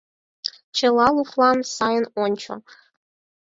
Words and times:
Чыла 0.77 1.07
луклам 1.15 1.59
сайын 1.75 2.05
ончо. 2.23 2.53